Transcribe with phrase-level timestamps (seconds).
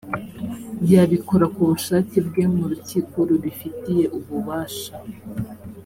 [0.91, 4.91] yabikora ku bushake bwe mu rukiko rubifitiye ububasha